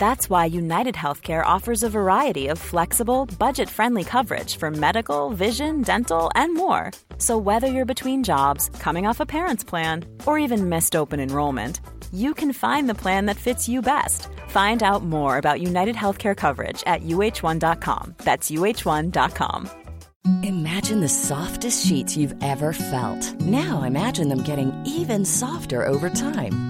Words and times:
That's 0.00 0.30
why 0.30 0.46
United 0.46 0.94
Healthcare 0.94 1.44
offers 1.44 1.82
a 1.82 1.90
variety 1.90 2.46
of 2.46 2.58
flexible, 2.58 3.26
budget 3.38 3.68
friendly 3.68 4.02
coverage 4.02 4.56
for 4.56 4.70
medical, 4.70 5.28
vision, 5.28 5.82
dental, 5.82 6.30
and 6.34 6.54
more. 6.54 6.90
So, 7.18 7.36
whether 7.36 7.66
you're 7.66 7.94
between 7.94 8.24
jobs, 8.24 8.70
coming 8.78 9.06
off 9.06 9.20
a 9.20 9.26
parent's 9.26 9.62
plan, 9.62 10.06
or 10.24 10.38
even 10.38 10.70
missed 10.70 10.96
open 10.96 11.20
enrollment, 11.20 11.82
you 12.14 12.32
can 12.32 12.54
find 12.54 12.88
the 12.88 13.00
plan 13.02 13.26
that 13.26 13.36
fits 13.36 13.68
you 13.68 13.82
best. 13.82 14.28
Find 14.48 14.82
out 14.82 15.04
more 15.04 15.36
about 15.36 15.60
United 15.60 15.96
Healthcare 15.96 16.34
coverage 16.34 16.82
at 16.86 17.02
uh1.com. 17.02 18.14
That's 18.24 18.50
uh1.com. 18.50 19.68
Imagine 20.42 21.00
the 21.00 21.10
softest 21.10 21.86
sheets 21.86 22.16
you've 22.16 22.42
ever 22.42 22.72
felt. 22.72 23.40
Now 23.42 23.82
imagine 23.82 24.30
them 24.30 24.44
getting 24.44 24.72
even 24.86 25.26
softer 25.26 25.84
over 25.84 26.08
time. 26.08 26.69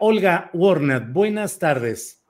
Olga 0.00 0.50
Warner, 0.52 1.02
buenas 1.02 1.58
tardes. 1.58 2.24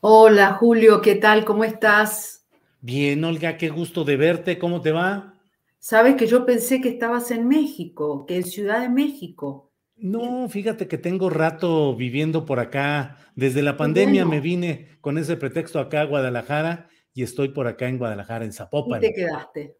Hola 0.00 0.54
Julio, 0.54 1.00
¿qué 1.00 1.14
tal? 1.14 1.44
¿Cómo 1.44 1.64
estás? 1.64 2.46
Bien, 2.80 3.24
Olga, 3.24 3.56
qué 3.56 3.68
gusto 3.68 4.04
de 4.04 4.16
verte. 4.16 4.58
¿Cómo 4.58 4.80
te 4.80 4.92
va? 4.92 5.34
Sabes 5.78 6.16
que 6.16 6.26
yo 6.26 6.44
pensé 6.44 6.80
que 6.80 6.88
estabas 6.88 7.30
en 7.30 7.48
México, 7.48 8.26
que 8.26 8.36
en 8.36 8.44
Ciudad 8.44 8.80
de 8.80 8.88
México. 8.88 9.72
No, 9.96 10.48
fíjate 10.48 10.88
que 10.88 10.98
tengo 10.98 11.30
rato 11.30 11.94
viviendo 11.96 12.44
por 12.44 12.58
acá. 12.58 13.16
Desde 13.36 13.62
la 13.62 13.76
pandemia 13.76 14.24
me 14.24 14.40
vine 14.40 14.98
con 15.00 15.18
ese 15.18 15.36
pretexto 15.36 15.78
acá 15.78 16.00
a 16.00 16.06
Guadalajara 16.06 16.88
y 17.14 17.22
estoy 17.22 17.48
por 17.50 17.66
acá 17.66 17.88
en 17.88 17.98
Guadalajara, 17.98 18.44
en 18.44 18.52
Zapopan. 18.52 19.02
¿Y 19.02 19.06
te 19.06 19.14
quedaste? 19.14 19.76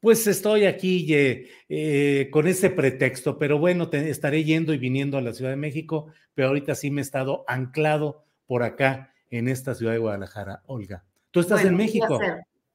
Pues 0.00 0.26
estoy 0.26 0.64
aquí 0.64 1.12
eh, 1.12 1.48
eh, 1.68 2.28
con 2.30 2.46
ese 2.46 2.70
pretexto, 2.70 3.36
pero 3.38 3.58
bueno, 3.58 3.88
te, 3.88 4.10
estaré 4.10 4.44
yendo 4.44 4.72
y 4.72 4.78
viniendo 4.78 5.18
a 5.18 5.22
la 5.22 5.32
Ciudad 5.32 5.50
de 5.50 5.56
México, 5.56 6.06
pero 6.34 6.48
ahorita 6.48 6.74
sí 6.74 6.90
me 6.90 7.00
he 7.00 7.02
estado 7.02 7.44
anclado 7.48 8.24
por 8.46 8.62
acá 8.62 9.12
en 9.30 9.48
esta 9.48 9.74
ciudad 9.74 9.92
de 9.92 9.98
Guadalajara, 9.98 10.62
Olga. 10.66 11.04
¿Tú 11.30 11.40
estás 11.40 11.64
en 11.64 11.76
México? 11.76 12.18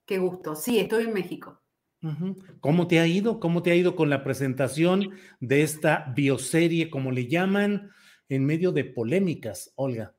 Qué 0.05 0.17
gusto. 0.17 0.55
Sí, 0.55 0.79
estoy 0.79 1.05
en 1.05 1.13
México. 1.13 1.59
¿Cómo 2.59 2.87
te 2.87 2.99
ha 2.99 3.07
ido? 3.07 3.39
¿Cómo 3.39 3.63
te 3.63 3.71
ha 3.71 3.75
ido 3.75 3.95
con 3.95 4.09
la 4.09 4.25
presentación 4.25 5.11
de 5.39 5.61
esta 5.61 6.11
bioserie, 6.13 6.89
como 6.89 7.11
le 7.11 7.27
llaman, 7.27 7.91
en 8.27 8.45
medio 8.45 8.73
de 8.73 8.83
polémicas, 8.83 9.71
Olga? 9.75 10.13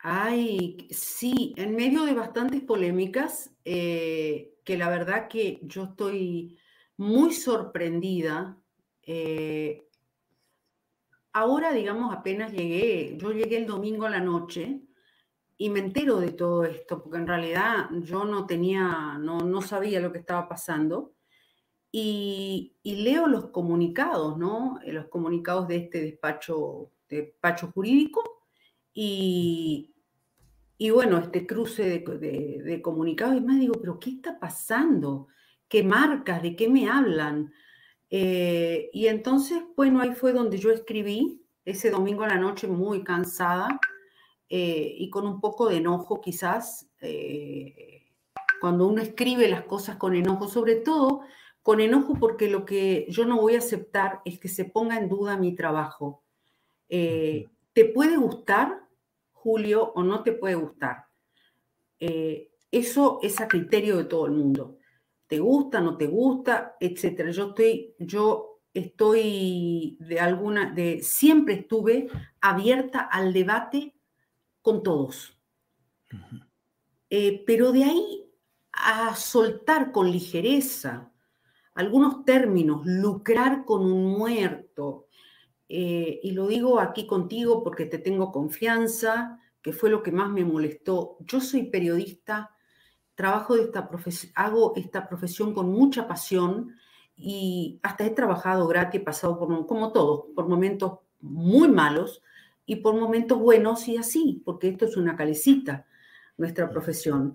Ay, 0.00 0.88
sí, 0.90 1.54
en 1.56 1.76
medio 1.76 2.04
de 2.04 2.14
bastantes 2.14 2.62
polémicas. 2.62 3.52
Eh, 3.64 4.54
que 4.68 4.76
la 4.76 4.90
verdad 4.90 5.28
que 5.28 5.60
yo 5.62 5.84
estoy 5.84 6.58
muy 6.98 7.32
sorprendida. 7.32 8.60
Eh, 9.02 9.88
ahora, 11.32 11.72
digamos, 11.72 12.14
apenas 12.14 12.52
llegué, 12.52 13.16
yo 13.16 13.32
llegué 13.32 13.56
el 13.56 13.66
domingo 13.66 14.04
a 14.04 14.10
la 14.10 14.20
noche 14.20 14.82
y 15.56 15.70
me 15.70 15.78
entero 15.78 16.20
de 16.20 16.32
todo 16.32 16.64
esto, 16.64 17.02
porque 17.02 17.16
en 17.16 17.26
realidad 17.26 17.88
yo 18.02 18.26
no 18.26 18.44
tenía, 18.44 19.16
no, 19.18 19.38
no 19.38 19.62
sabía 19.62 20.00
lo 20.00 20.12
que 20.12 20.18
estaba 20.18 20.46
pasando. 20.46 21.14
Y, 21.90 22.76
leo 22.84 23.26
los 23.26 23.48
comunicados, 23.48 24.36
¿no? 24.36 24.80
Eh, 24.84 24.92
los 24.92 25.06
comunicados 25.06 25.66
de 25.66 25.76
este 25.76 26.02
despacho, 26.02 26.92
despacho 27.08 27.72
jurídico 27.72 28.22
y, 28.92 29.94
y 30.80 30.90
bueno, 30.90 31.18
este 31.18 31.44
cruce 31.44 31.82
de, 31.82 32.80
comunicados 32.82 33.36
y 33.36 33.40
más 33.40 33.58
digo, 33.58 33.74
pero 33.80 33.98
¿qué 33.98 34.10
está 34.10 34.38
pasando? 34.38 35.26
¿Qué 35.68 35.82
marcas? 35.82 36.40
¿De 36.40 36.54
qué 36.54 36.68
me 36.68 36.88
hablan? 36.88 37.52
Eh, 38.08 38.88
y 38.92 39.08
entonces, 39.08 39.60
bueno, 39.76 40.00
ahí 40.00 40.12
fue 40.14 40.32
donde 40.32 40.56
yo 40.56 40.70
escribí 40.70 41.44
ese 41.64 41.90
domingo 41.90 42.22
a 42.22 42.28
la 42.28 42.38
noche 42.38 42.68
muy 42.68 43.02
cansada 43.02 43.80
eh, 44.48 44.94
y 44.96 45.10
con 45.10 45.26
un 45.26 45.40
poco 45.40 45.68
de 45.68 45.78
enojo 45.78 46.20
quizás. 46.20 46.88
Eh, 47.00 48.04
cuando 48.60 48.86
uno 48.86 49.02
escribe 49.02 49.48
las 49.48 49.64
cosas 49.64 49.96
con 49.96 50.14
enojo, 50.14 50.46
sobre 50.46 50.76
todo 50.76 51.22
con 51.60 51.80
enojo 51.80 52.14
porque 52.14 52.48
lo 52.48 52.64
que 52.64 53.04
yo 53.08 53.24
no 53.24 53.40
voy 53.40 53.56
a 53.56 53.58
aceptar 53.58 54.20
es 54.24 54.38
que 54.38 54.48
se 54.48 54.64
ponga 54.64 54.96
en 54.96 55.08
duda 55.08 55.36
mi 55.36 55.56
trabajo. 55.56 56.22
¿Te 56.88 57.84
puede 57.92 58.16
gustar? 58.16 58.87
Julio, 59.48 59.92
o 59.94 60.02
no 60.02 60.22
te 60.22 60.32
puede 60.32 60.56
gustar. 60.56 61.06
Eh, 61.98 62.50
eso 62.70 63.18
es 63.22 63.40
a 63.40 63.48
criterio 63.48 63.96
de 63.96 64.04
todo 64.04 64.26
el 64.26 64.32
mundo. 64.32 64.76
¿Te 65.26 65.38
gusta, 65.38 65.80
no 65.80 65.96
te 65.96 66.06
gusta, 66.06 66.76
etcétera? 66.78 67.30
Yo 67.30 67.48
estoy, 67.48 67.94
yo 67.98 68.60
estoy 68.74 69.96
de 70.00 70.20
alguna, 70.20 70.70
de 70.70 71.00
siempre 71.00 71.54
estuve 71.54 72.08
abierta 72.42 73.00
al 73.00 73.32
debate 73.32 73.94
con 74.60 74.82
todos. 74.82 75.40
Eh, 77.08 77.42
pero 77.46 77.72
de 77.72 77.84
ahí 77.84 78.30
a 78.70 79.16
soltar 79.16 79.92
con 79.92 80.12
ligereza 80.12 81.10
algunos 81.72 82.26
términos, 82.26 82.82
lucrar 82.84 83.64
con 83.64 83.90
un 83.90 84.18
muerto, 84.18 85.06
eh, 85.68 86.20
y 86.22 86.30
lo 86.30 86.46
digo 86.46 86.80
aquí 86.80 87.06
contigo 87.06 87.62
porque 87.62 87.84
te 87.84 87.98
tengo 87.98 88.32
confianza, 88.32 89.38
que 89.62 89.72
fue 89.72 89.90
lo 89.90 90.02
que 90.02 90.12
más 90.12 90.30
me 90.30 90.44
molestó. 90.44 91.16
Yo 91.20 91.40
soy 91.40 91.64
periodista, 91.64 92.54
trabajo 93.14 93.56
de 93.56 93.62
esta 93.62 93.90
hago 94.34 94.72
esta 94.76 95.08
profesión 95.08 95.52
con 95.52 95.70
mucha 95.70 96.06
pasión 96.08 96.76
y 97.16 97.80
hasta 97.82 98.06
he 98.06 98.10
trabajado 98.10 98.66
gratis, 98.66 99.00
he 99.00 99.04
pasado 99.04 99.38
por, 99.38 99.66
como 99.66 99.92
todos, 99.92 100.26
por 100.34 100.48
momentos 100.48 101.00
muy 101.20 101.68
malos 101.68 102.22
y 102.64 102.76
por 102.76 102.94
momentos 102.94 103.38
buenos 103.38 103.88
y 103.88 103.96
así, 103.96 104.42
porque 104.44 104.68
esto 104.68 104.84
es 104.84 104.96
una 104.96 105.16
calecita, 105.16 105.86
nuestra 106.36 106.70
profesión. 106.70 107.34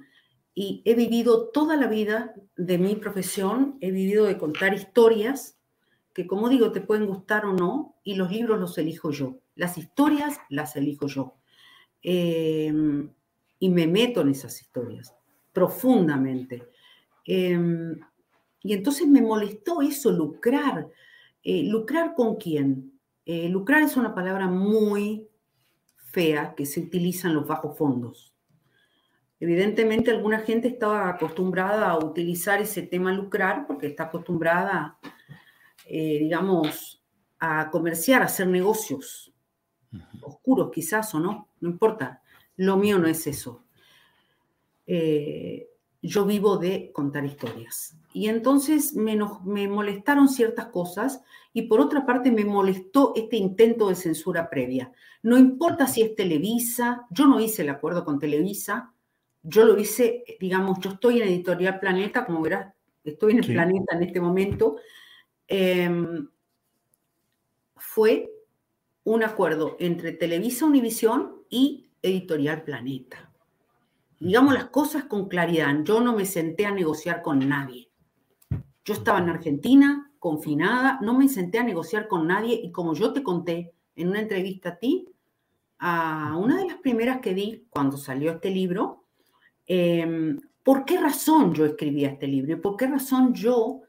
Y 0.55 0.81
he 0.85 0.95
vivido 0.95 1.49
toda 1.49 1.75
la 1.75 1.87
vida 1.87 2.33
de 2.55 2.77
mi 2.77 2.95
profesión, 2.95 3.77
he 3.81 3.91
vivido 3.91 4.25
de 4.25 4.37
contar 4.37 4.73
historias, 4.73 5.57
que 6.13 6.27
como 6.27 6.49
digo, 6.49 6.71
te 6.71 6.81
pueden 6.81 7.07
gustar 7.07 7.45
o 7.45 7.53
no, 7.53 7.95
y 8.03 8.15
los 8.15 8.31
libros 8.31 8.59
los 8.59 8.77
elijo 8.77 9.11
yo. 9.11 9.39
Las 9.55 9.77
historias 9.77 10.39
las 10.49 10.75
elijo 10.75 11.07
yo. 11.07 11.35
Em, 12.01 13.09
y 13.59 13.69
me 13.69 13.87
meto 13.87 14.21
en 14.21 14.29
esas 14.29 14.61
historias 14.61 15.15
profundamente. 15.53 16.69
Em, 17.25 17.99
y 18.61 18.73
entonces 18.73 19.07
me 19.07 19.21
molestó 19.21 19.81
eso, 19.81 20.11
lucrar. 20.11 20.89
Eh, 21.43 21.63
¿Lucrar 21.63 22.15
con 22.15 22.37
quién? 22.37 22.99
Eh, 23.25 23.49
lucrar 23.49 23.83
es 23.83 23.97
una 23.97 24.13
palabra 24.13 24.47
muy 24.47 25.27
fea 25.95 26.53
que 26.55 26.65
se 26.65 26.79
utiliza 26.79 27.27
en 27.27 27.35
los 27.35 27.47
bajos 27.47 27.77
fondos. 27.77 28.33
Evidentemente 29.39 30.11
alguna 30.11 30.39
gente 30.39 30.69
estaba 30.69 31.09
acostumbrada 31.09 31.89
a 31.89 31.97
utilizar 31.97 32.61
ese 32.61 32.83
tema 32.83 33.11
lucrar 33.11 33.67
porque 33.67 33.87
está 33.87 34.03
acostumbrada 34.03 34.97
eh, 35.85 36.19
digamos, 36.19 37.01
a 37.39 37.69
comerciar, 37.69 38.21
a 38.21 38.25
hacer 38.25 38.47
negocios 38.47 39.33
oscuros 40.21 40.71
quizás 40.71 41.13
o 41.13 41.19
no, 41.19 41.49
no 41.59 41.69
importa. 41.69 42.21
Lo 42.55 42.77
mío 42.77 42.99
no 42.99 43.07
es 43.07 43.27
eso. 43.27 43.63
Eh, 44.85 45.69
yo 46.01 46.25
vivo 46.25 46.57
de 46.57 46.91
contar 46.91 47.25
historias. 47.25 47.97
Y 48.13 48.27
entonces 48.27 48.93
me, 48.93 49.17
me, 49.45 49.67
molestaron 49.67 50.27
ciertas 50.27 50.67
cosas 50.67 51.21
y 51.53 51.63
por 51.63 51.79
otra 51.79 52.05
parte 52.05 52.31
me 52.31 52.45
molestó 52.45 53.13
este 53.15 53.37
intento 53.37 53.89
de 53.89 53.95
censura 53.95 54.49
previa. 54.49 54.91
No 55.23 55.37
importa 55.37 55.87
si 55.87 56.01
es 56.01 56.15
Televisa, 56.15 57.07
yo 57.09 57.25
no 57.25 57.39
hice 57.39 57.61
el 57.61 57.69
acuerdo 57.69 58.03
con 58.03 58.19
Televisa, 58.19 58.93
yo 59.41 59.65
lo 59.65 59.77
hice, 59.77 60.23
digamos, 60.39 60.79
yo 60.79 60.91
estoy 60.91 61.21
en 61.21 61.27
Editorial 61.27 61.79
Planeta, 61.79 62.25
como 62.25 62.41
verás, 62.41 62.73
estoy 63.03 63.33
en 63.33 63.39
el 63.39 63.45
planeta 63.45 63.95
en 63.95 64.03
este 64.03 64.21
momento, 64.21 64.77
Em, 65.55 66.27
fue 67.75 68.27
un 69.03 69.21
acuerdo 69.21 69.77
entre 69.79 70.11
Televisa 70.11 70.65
Univisión 70.65 71.43
y 71.47 71.91
Editorial 72.01 72.63
Planeta. 72.63 73.31
Digamos 74.19 74.55
las 74.55 74.69
cosas 74.69 75.03
con 75.03 75.27
claridad. 75.27 75.71
Yo 75.83 76.01
no 76.01 76.15
me 76.15 76.25
senté 76.25 76.65
a 76.65 76.71
negociar 76.71 77.21
con 77.21 77.47
nadie. 77.47 77.91
Yo 78.83 78.95
estaba 78.95 79.19
en 79.19 79.29
Argentina, 79.29 80.11
confinada, 80.17 80.97
no 81.03 81.13
me 81.15 81.29
senté 81.29 81.59
a 81.59 81.63
negociar 81.63 82.07
con 82.07 82.25
nadie 82.25 82.59
y 82.59 82.71
como 82.71 82.95
yo 82.95 83.13
te 83.13 83.21
conté 83.21 83.75
en 83.95 84.09
una 84.09 84.21
entrevista 84.21 84.69
a 84.69 84.79
ti, 84.79 85.07
a 85.77 86.35
una 86.35 86.57
de 86.57 86.65
las 86.65 86.77
primeras 86.77 87.19
que 87.19 87.35
di 87.35 87.67
cuando 87.69 87.95
salió 87.97 88.31
este 88.31 88.49
libro, 88.49 89.03
em, 89.67 90.39
¿por 90.63 90.83
qué 90.83 90.99
razón 90.99 91.53
yo 91.53 91.63
escribía 91.63 92.09
este 92.09 92.25
libro? 92.25 92.53
¿Y 92.53 92.55
por 92.55 92.75
qué 92.75 92.87
razón 92.87 93.35
yo, 93.35 93.83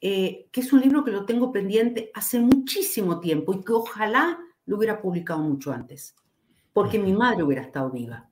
eh, 0.00 0.48
que 0.52 0.60
es 0.60 0.72
un 0.72 0.80
libro 0.80 1.04
que 1.04 1.10
lo 1.10 1.24
tengo 1.24 1.50
pendiente 1.50 2.10
hace 2.14 2.38
muchísimo 2.38 3.20
tiempo 3.20 3.52
y 3.52 3.62
que 3.62 3.72
ojalá 3.72 4.38
lo 4.66 4.76
hubiera 4.76 5.00
publicado 5.00 5.40
mucho 5.40 5.72
antes, 5.72 6.14
porque 6.72 6.98
mi 6.98 7.12
madre 7.12 7.42
hubiera 7.42 7.62
estado 7.62 7.90
viva 7.90 8.28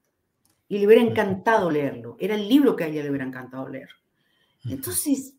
y 0.69 0.79
le 0.79 0.87
hubiera 0.87 1.03
encantado 1.03 1.71
leerlo. 1.71 2.17
Era 2.21 2.35
el 2.35 2.49
libro 2.49 2.77
que 2.77 2.85
a 2.85 2.87
ella 2.89 3.03
le 3.03 3.11
hubiera 3.11 3.27
encantado 3.27 3.69
leer. 3.69 3.89
Entonces, 4.65 5.37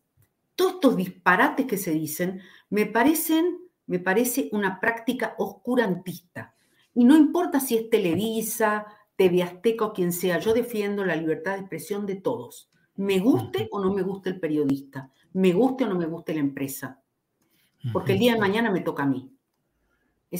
todos 0.54 0.74
estos 0.74 0.96
disparates 0.96 1.66
que 1.66 1.78
se 1.78 1.92
dicen 1.92 2.40
me 2.70 2.86
parecen, 2.86 3.58
me 3.86 3.98
parece 3.98 4.48
una 4.52 4.80
práctica 4.80 5.34
oscurantista. 5.38 6.54
Y 6.94 7.04
no 7.04 7.16
importa 7.16 7.60
si 7.60 7.76
es 7.76 7.90
Televisa, 7.90 8.86
TV 9.16 9.42
Azteca 9.42 9.86
o 9.86 9.92
quien 9.92 10.12
sea, 10.12 10.38
yo 10.38 10.52
defiendo 10.52 11.04
la 11.04 11.16
libertad 11.16 11.54
de 11.54 11.60
expresión 11.60 12.06
de 12.06 12.16
todos. 12.16 12.70
Me 12.96 13.18
guste 13.20 13.68
o 13.70 13.80
no 13.80 13.92
me 13.92 14.02
guste 14.02 14.30
el 14.30 14.40
periodista, 14.40 15.12
me 15.32 15.52
guste 15.52 15.84
o 15.84 15.88
no 15.88 15.96
me 15.96 16.06
guste 16.06 16.34
la 16.34 16.40
empresa. 16.40 17.02
Porque 17.92 18.12
el 18.12 18.18
día 18.18 18.34
de 18.34 18.40
mañana 18.40 18.70
me 18.70 18.80
toca 18.80 19.04
a 19.04 19.06
mí. 19.06 19.30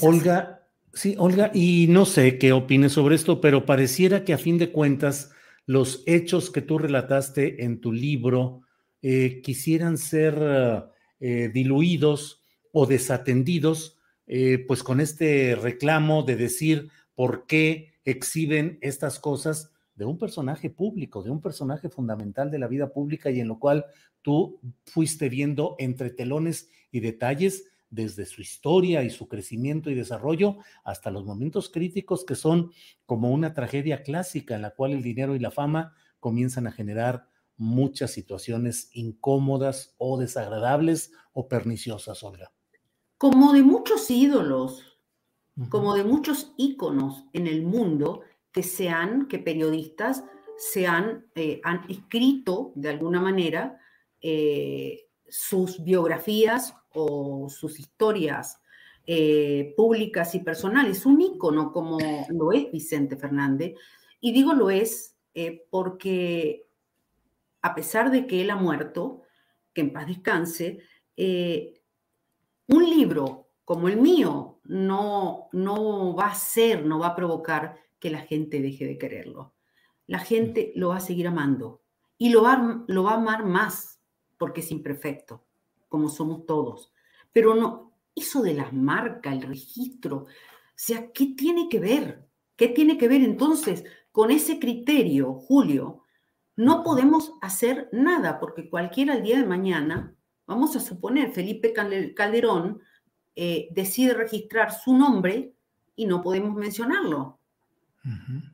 Olga, 0.03 0.67
sí, 0.93 1.15
Olga, 1.19 1.51
y 1.55 1.87
no 1.89 2.05
sé 2.05 2.37
qué 2.39 2.53
opines 2.53 2.93
sobre 2.93 3.15
esto, 3.15 3.41
pero 3.41 3.65
pareciera 3.65 4.25
que 4.25 4.35
a 4.35 4.39
fin 4.39 4.59
de 4.59 4.73
cuentas 4.73 5.31
los 5.65 6.03
hechos 6.07 6.51
que 6.51 6.63
tú 6.63 6.79
relataste 6.79 7.65
en 7.65 7.81
tu 7.81 7.93
libro 7.93 8.63
eh, 9.03 9.41
quisieran 9.43 9.99
ser 9.99 10.91
eh, 11.21 11.51
diluidos 11.53 12.45
o 12.73 12.87
desatendidos, 12.87 13.99
eh, 14.27 14.65
pues 14.67 14.83
con 14.83 15.01
este 15.01 15.57
reclamo 15.57 16.23
de 16.23 16.37
decir 16.37 16.91
por 17.15 17.47
qué 17.47 17.95
exhiben 18.05 18.79
estas 18.83 19.19
cosas 19.19 19.73
de 19.99 20.05
un 20.05 20.17
personaje 20.17 20.71
público, 20.71 21.25
de 21.25 21.31
un 21.31 21.41
personaje 21.41 21.89
fundamental 21.89 22.53
de 22.53 22.61
la 22.61 22.69
vida 22.69 22.93
pública 22.93 23.31
y 23.31 23.41
en 23.41 23.49
lo 23.49 23.59
cual 23.59 23.85
tú 24.23 24.61
fuiste 24.85 25.29
viendo 25.29 25.75
entre 25.79 26.11
telones 26.11 26.71
y 26.93 27.01
detalles 27.01 27.65
desde 27.91 28.25
su 28.25 28.41
historia 28.41 29.03
y 29.03 29.11
su 29.11 29.27
crecimiento 29.27 29.91
y 29.91 29.97
desarrollo 29.97 30.59
hasta 30.85 31.11
los 31.11 31.25
momentos 31.25 31.69
críticos 31.69 32.25
que 32.25 32.37
son 32.37 32.71
como 33.07 33.33
una 33.33 33.55
tragedia 33.55 34.05
clásica 34.05 34.55
en 34.55 34.63
la 34.63 34.71
cual 34.71 34.93
el 34.93 35.03
dinero 35.03 35.35
y 35.35 35.41
la 35.41 35.51
fama 35.51 35.95
comienzan 36.21 36.69
a 36.69 36.73
generar 36.73 37.27
muchas 37.57 38.13
situaciones 38.13 38.91
incómodas 38.93 39.97
o 39.99 40.17
desagradables 40.17 41.11
o 41.33 41.49
perniciosas, 41.49 42.23
Olga. 42.23 42.53
Como 43.17 43.53
de 43.53 43.65
muchos 43.65 44.09
ídolos, 44.13 45.01
como 45.71 45.95
de 45.95 46.05
muchos 46.05 46.53
íconos 46.57 47.25
en 47.33 47.49
el 47.49 47.63
mundo 47.63 48.21
que 48.53 48.63
sean, 48.63 49.29
que 49.29 49.39
periodistas 49.39 50.25
se 50.59 50.87
han, 50.87 51.27
eh, 51.35 51.61
han 51.63 51.89
escrito 51.89 52.73
de 52.75 52.89
alguna 52.89 53.21
manera 53.21 53.81
eh, 54.21 55.07
sus 55.29 55.83
biografías 55.85 56.75
o 56.93 57.49
sus 57.49 57.79
historias 57.79 58.61
eh, 59.07 59.73
públicas 59.77 60.35
y 60.35 60.41
personales, 60.41 61.07
un 61.07 61.21
ícono 61.21 61.73
como 61.73 61.99
lo 62.29 62.53
es 62.53 62.71
Vicente 62.73 63.17
Fernández. 63.17 63.75
Y 64.21 64.33
digo 64.33 64.53
lo 64.53 64.71
es 64.71 65.15
porque 65.71 66.67
a 67.63 67.73
pesar 67.77 68.11
de 68.11 68.27
que 68.27 68.41
él 68.41 68.51
ha 68.51 68.57
muerto, 68.57 69.23
que 69.73 69.83
en 69.83 69.93
paz 69.93 70.09
descanse, 70.09 70.81
un 72.67 72.91
libro 72.91 73.51
como 73.65 73.87
el 73.87 73.99
mío 73.99 74.59
no, 74.65 75.49
no 75.53 76.17
va 76.17 76.27
a 76.27 76.35
ser, 76.35 76.85
no 76.85 76.99
va 76.99 77.09
a 77.09 77.17
provocar 77.17 77.79
que 77.99 78.11
la 78.11 78.21
gente 78.21 78.61
deje 78.61 78.87
de 78.87 78.99
quererlo. 78.99 79.55
La 80.07 80.19
gente 80.19 80.73
lo 80.75 80.89
va 80.89 80.97
a 80.97 81.01
seguir 81.01 81.27
amando 81.27 81.83
y 82.17 82.31
lo 82.31 82.43
va, 82.43 82.85
lo 82.87 83.05
va 83.05 83.13
a 83.13 83.17
amar 83.17 83.45
más 83.45 84.01
porque 84.39 84.61
es 84.61 84.71
imperfecto 84.71 85.45
como 85.89 86.09
somos 86.09 86.47
todos. 86.47 86.93
Pero 87.33 87.55
no, 87.55 87.93
eso 88.15 88.43
de 88.43 88.55
las 88.55 88.73
marcas, 88.73 89.35
el 89.35 89.43
registro, 89.43 90.17
o 90.17 90.27
sea, 90.75 91.11
¿qué 91.13 91.35
tiene 91.37 91.69
que 91.69 91.81
ver? 91.81 92.29
¿Qué 92.57 92.69
tiene 92.69 92.99
que 92.99 93.09
ver 93.09 93.23
entonces 93.23 93.85
con 94.13 94.31
ese 94.31 94.59
criterio, 94.59 95.35
Julio? 95.35 96.03
No 96.57 96.83
podemos 96.83 97.35
hacer 97.41 97.89
nada 97.93 98.41
porque 98.41 98.69
cualquiera 98.69 99.15
al 99.15 99.23
día 99.23 99.39
de 99.39 99.47
mañana, 99.47 100.15
vamos 100.47 100.75
a 100.77 100.81
suponer, 100.81 101.33
Felipe 101.33 101.73
Calderón 101.73 102.81
eh, 103.37 103.69
decide 103.71 104.15
registrar 104.15 104.73
su 104.73 104.97
nombre 104.97 105.55
y 105.95 106.07
no 106.07 106.23
podemos 106.23 106.55
mencionarlo. 106.57 107.38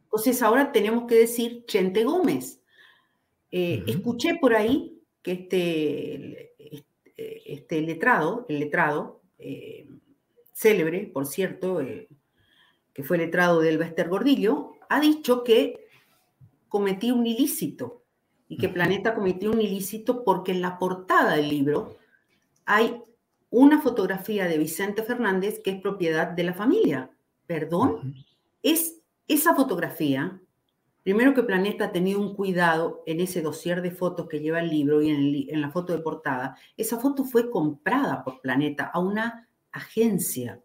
Entonces 0.04 0.42
ahora 0.42 0.72
tenemos 0.72 1.04
que 1.06 1.16
decir 1.16 1.64
Chente 1.66 2.04
Gómez. 2.04 2.60
Eh, 3.50 3.84
escuché 3.86 4.36
por 4.40 4.54
ahí 4.54 5.00
que 5.22 5.32
este, 5.32 6.54
eh, 7.16 7.42
este 7.46 7.80
letrado, 7.80 8.46
el 8.48 8.60
letrado, 8.60 9.22
eh, 9.38 9.88
célebre, 10.52 11.10
por 11.12 11.26
cierto, 11.26 11.80
eh, 11.80 12.08
que 12.92 13.02
fue 13.02 13.18
letrado 13.18 13.60
del 13.60 13.78
Bester 13.78 14.08
Gordillo, 14.08 14.72
ha 14.88 15.00
dicho 15.00 15.44
que 15.44 15.86
cometí 16.68 17.10
un 17.10 17.26
ilícito 17.26 18.02
y 18.48 18.56
que 18.56 18.68
Planeta 18.68 19.14
cometió 19.14 19.50
un 19.50 19.60
ilícito 19.60 20.24
porque 20.24 20.52
en 20.52 20.60
la 20.60 20.78
portada 20.78 21.36
del 21.36 21.48
libro 21.48 21.96
hay 22.66 23.00
una 23.50 23.80
fotografía 23.80 24.46
de 24.46 24.58
Vicente 24.58 25.02
Fernández 25.02 25.60
que 25.62 25.70
es 25.70 25.80
propiedad 25.80 26.28
de 26.28 26.44
la 26.44 26.54
familia. 26.54 27.10
¿Perdón? 27.46 28.14
Es 28.62 29.02
esa 29.26 29.54
fotografía 29.54 30.40
Primero 31.04 31.34
que 31.34 31.42
Planeta 31.42 31.84
ha 31.84 31.92
tenido 31.92 32.18
un 32.18 32.34
cuidado 32.34 33.02
en 33.04 33.20
ese 33.20 33.42
dossier 33.42 33.82
de 33.82 33.90
fotos 33.90 34.26
que 34.26 34.40
lleva 34.40 34.60
el 34.60 34.70
libro 34.70 35.02
y 35.02 35.10
en, 35.50 35.60
la 35.60 35.70
foto 35.70 35.92
de 35.92 36.02
portada. 36.02 36.56
Esa 36.78 36.98
foto 36.98 37.24
fue 37.24 37.50
comprada 37.50 38.24
por 38.24 38.40
Planeta 38.40 38.84
a 38.86 39.00
una 39.00 39.46
agencia 39.70 40.62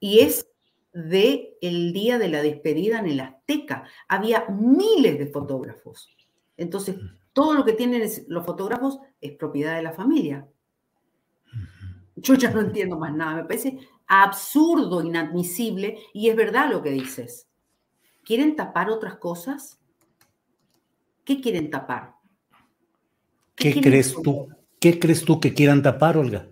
y 0.00 0.18
es 0.18 0.48
de 0.92 1.56
el 1.60 1.92
día 1.92 2.18
de 2.18 2.28
la 2.28 2.42
despedida 2.42 2.98
en 2.98 3.06
el 3.06 3.20
Azteca. 3.20 3.84
Había 4.08 4.46
miles 4.48 5.20
de 5.20 5.28
fotógrafos. 5.28 6.08
Entonces, 6.56 6.96
todo 7.32 7.54
lo 7.54 7.64
que 7.64 7.74
tienen 7.74 8.10
los 8.26 8.44
fotógrafos 8.44 8.98
es 9.20 9.36
propiedad 9.36 9.76
de 9.76 9.84
la 9.84 9.92
familia. 9.92 10.48
Yo 12.16 12.34
ya 12.34 12.50
no 12.50 12.60
entiendo 12.60 12.98
más 12.98 13.14
nada. 13.14 13.36
Me 13.36 13.44
parece 13.44 13.78
absurdo, 14.08 15.00
inadmisible 15.00 15.96
y 16.12 16.28
es 16.28 16.34
verdad 16.34 16.72
lo 16.72 16.82
que 16.82 16.90
dices. 16.90 17.49
¿Quieren 18.30 18.54
tapar 18.54 18.90
otras 18.90 19.16
cosas? 19.16 19.80
¿Qué 21.24 21.40
quieren 21.40 21.68
tapar? 21.68 22.14
¿Qué, 23.56 23.80
crees 23.80 24.14
tú? 24.22 24.46
¿Qué 24.78 25.00
crees 25.00 25.24
tú 25.24 25.40
que 25.40 25.52
quieran 25.52 25.82
tapar, 25.82 26.16
Olga? 26.16 26.48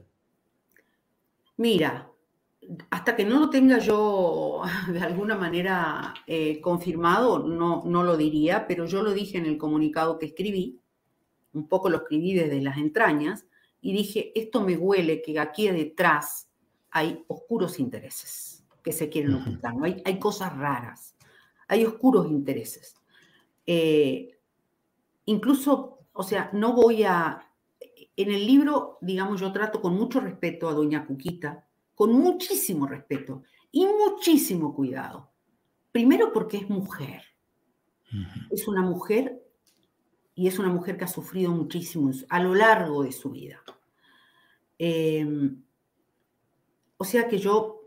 Mira, 1.56 2.10
hasta 2.90 3.14
que 3.14 3.24
no 3.24 3.38
lo 3.38 3.48
tenga 3.48 3.78
yo 3.78 4.62
de 4.92 4.98
alguna 4.98 5.36
manera 5.36 6.14
eh, 6.26 6.60
confirmado, 6.60 7.46
no, 7.46 7.84
no 7.86 8.02
lo 8.02 8.16
diría, 8.16 8.66
pero 8.66 8.84
yo 8.86 9.04
lo 9.04 9.12
dije 9.12 9.38
en 9.38 9.46
el 9.46 9.56
comunicado 9.56 10.18
que 10.18 10.26
escribí, 10.26 10.80
un 11.52 11.68
poco 11.68 11.90
lo 11.90 11.98
escribí 11.98 12.34
desde 12.34 12.60
las 12.60 12.76
entrañas, 12.78 13.46
y 13.80 13.92
dije, 13.92 14.32
esto 14.34 14.62
me 14.62 14.76
huele 14.76 15.22
que 15.22 15.38
aquí 15.38 15.70
detrás 15.70 16.50
hay 16.90 17.24
oscuros 17.28 17.78
intereses 17.78 18.64
que 18.82 18.90
se 18.90 19.08
quieren 19.08 19.34
ocultar, 19.34 19.76
¿no? 19.76 19.84
hay, 19.84 20.02
hay 20.04 20.18
cosas 20.18 20.56
raras 20.56 21.14
hay 21.68 21.84
oscuros 21.84 22.26
intereses. 22.26 22.96
Eh, 23.66 24.38
incluso, 25.26 26.06
o 26.12 26.22
sea, 26.22 26.50
no 26.52 26.72
voy 26.72 27.04
a... 27.04 27.44
En 28.16 28.32
el 28.32 28.46
libro, 28.46 28.98
digamos, 29.00 29.40
yo 29.40 29.52
trato 29.52 29.80
con 29.80 29.94
mucho 29.94 30.18
respeto 30.18 30.68
a 30.68 30.74
doña 30.74 31.06
Cuquita, 31.06 31.68
con 31.94 32.12
muchísimo 32.12 32.86
respeto 32.86 33.42
y 33.70 33.86
muchísimo 33.86 34.74
cuidado. 34.74 35.30
Primero 35.92 36.32
porque 36.32 36.56
es 36.56 36.68
mujer. 36.68 37.22
Es 38.50 38.66
una 38.66 38.82
mujer 38.82 39.44
y 40.34 40.46
es 40.48 40.58
una 40.58 40.68
mujer 40.68 40.96
que 40.96 41.04
ha 41.04 41.08
sufrido 41.08 41.52
muchísimo 41.52 42.10
a 42.28 42.40
lo 42.40 42.54
largo 42.54 43.02
de 43.02 43.12
su 43.12 43.30
vida. 43.30 43.62
Em, 44.78 45.62
o 46.96 47.04
sea 47.04 47.28
que 47.28 47.38
yo 47.38 47.77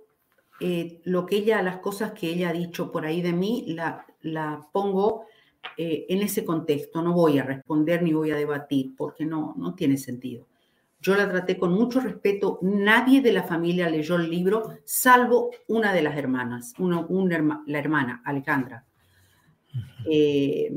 eh, 0.62 1.01
lo 1.06 1.25
que 1.25 1.38
ella, 1.38 1.62
las 1.62 1.77
cosas 1.77 2.12
que 2.12 2.30
ella 2.30 2.50
ha 2.50 2.53
dicho 2.53 2.91
por 2.91 3.06
ahí 3.06 3.22
de 3.22 3.34
mí, 3.34 3.65
la, 3.68 4.06
la 4.22 4.68
pongo 4.72 5.25
eh, 5.77 6.06
en 6.10 6.22
ese 6.22 6.46
contexto. 6.46 7.01
No 7.01 7.13
voy 7.13 7.39
a 7.39 7.44
responder 7.44 8.03
ni 8.03 8.13
voy 8.13 8.32
a 8.32 8.36
debatir 8.36 8.96
porque 8.96 9.25
no, 9.25 9.56
no 9.58 9.74
tiene 9.74 9.98
sentido. 9.98 10.48
Yo 11.00 11.15
la 11.15 11.27
traté 11.27 11.58
con 11.58 11.74
mucho 11.74 12.00
respeto. 12.00 12.60
Nadie 12.62 13.22
de 13.22 13.34
la 13.34 13.44
familia 13.44 13.89
leyó 13.89 14.18
el 14.18 14.30
libro, 14.30 14.77
salvo 14.86 15.50
una 15.68 15.94
de 15.94 16.03
las 16.03 16.15
hermanas, 16.15 16.74
la 16.77 17.80
hermana, 17.80 18.22
Alejandra. 18.24 18.86
Eh, 20.06 20.72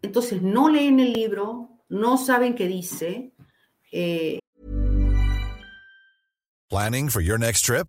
entonces, 0.00 0.42
no 0.42 0.68
leen 0.68 1.00
el 1.00 1.12
libro, 1.12 1.70
no 1.88 2.18
saben 2.18 2.54
qué 2.54 2.68
dice. 2.68 3.32
Eh, 3.90 4.38
Planning 6.68 7.08
for 7.08 7.22
your 7.22 7.38
next 7.38 7.64
trip? 7.64 7.88